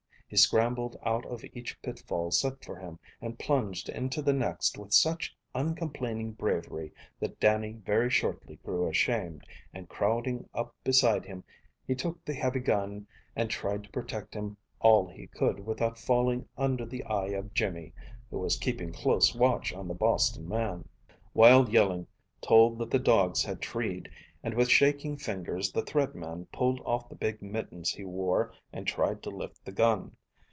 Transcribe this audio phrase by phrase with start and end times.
[0.31, 4.93] He scrambled out of each pitfall set for him, and plunged into the next with
[4.93, 9.43] such uncomplaining bravery that Dannie very shortly grew ashamed,
[9.73, 11.43] and crowding up beside him
[11.85, 16.47] he took the heavy gun and tried to protect him all he could without falling
[16.57, 17.91] under the eye of Jimmy,
[18.29, 20.87] who was keeping close watch on the Boston man.
[21.33, 22.07] Wild yelling
[22.39, 24.09] told that the dogs had treed,
[24.43, 28.87] and with shaking fingers the Thread Man pulled off the big mittens he wore and
[28.87, 30.15] tried to lift the gun.